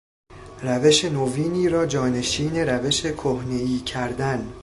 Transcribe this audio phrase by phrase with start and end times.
[0.61, 4.53] روش نوینی را جانشین روش کهنهای کردن